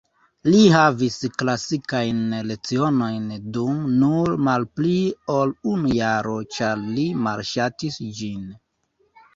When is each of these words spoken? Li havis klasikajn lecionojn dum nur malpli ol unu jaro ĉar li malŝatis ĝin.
Li 0.47 0.61
havis 0.75 1.17
klasikajn 1.41 2.23
lecionojn 2.53 3.29
dum 3.59 3.85
nur 4.05 4.33
malpli 4.49 4.97
ol 5.37 5.55
unu 5.75 5.93
jaro 6.01 6.37
ĉar 6.59 6.85
li 6.99 7.09
malŝatis 7.29 8.03
ĝin. 8.23 8.55